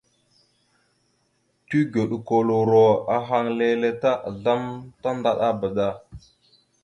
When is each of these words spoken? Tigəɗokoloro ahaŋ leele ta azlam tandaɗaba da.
Tigəɗokoloro 1.67 2.85
ahaŋ 3.15 3.45
leele 3.57 3.89
ta 4.01 4.11
azlam 4.27 4.63
tandaɗaba 5.01 5.67
da. 5.77 5.87